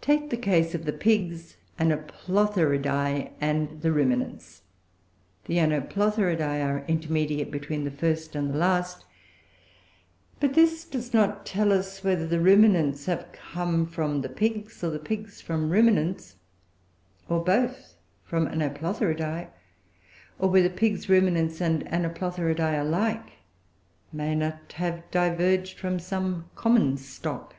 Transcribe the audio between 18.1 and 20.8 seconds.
from Anoplothcridoe, or whether